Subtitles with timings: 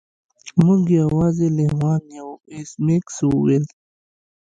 [0.65, 3.65] موږ یوازې لیوان یو ایس میکس وویل